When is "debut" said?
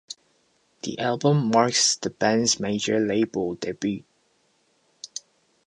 3.53-4.03